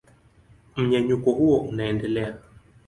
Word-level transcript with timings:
Mmenyuko 0.75 1.31
huo 1.31 1.57
unaendelea. 1.59 2.37